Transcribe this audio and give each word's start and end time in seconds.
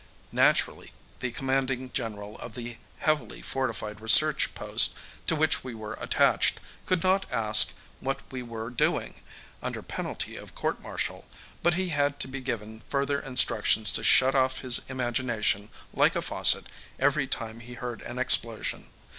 Naturally, 0.31 0.93
the 1.19 1.29
commanding 1.29 1.91
general 1.91 2.35
of 2.39 2.55
the 2.55 2.77
heavily 2.97 3.43
fortified 3.43 4.01
research 4.01 4.55
post 4.55 4.95
to 5.27 5.35
which 5.35 5.63
we 5.63 5.75
were 5.75 5.93
attached 6.01 6.59
could 6.87 7.03
not 7.03 7.31
ask 7.31 7.75
what 7.99 8.19
we 8.31 8.41
were 8.41 8.71
doing, 8.71 9.21
under 9.61 9.83
penalty 9.83 10.35
of 10.37 10.55
court 10.55 10.81
martial, 10.81 11.27
but 11.61 11.75
he 11.75 11.89
had 11.89 12.19
to 12.19 12.27
be 12.27 12.41
given 12.41 12.81
further 12.89 13.19
instructions 13.19 13.91
to 13.91 14.03
shut 14.03 14.33
off 14.33 14.61
his 14.61 14.81
imagination 14.89 15.69
like 15.93 16.15
a 16.15 16.21
faucet 16.23 16.65
every 16.97 17.27
time 17.27 17.59
he 17.59 17.75
heard 17.75 18.01
an 18.01 18.17
explosion. 18.17 18.89